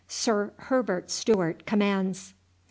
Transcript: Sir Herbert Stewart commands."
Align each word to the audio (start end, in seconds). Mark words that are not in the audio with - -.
Sir 0.07 0.51
Herbert 0.57 1.11
Stewart 1.11 1.67
commands." 1.67 2.33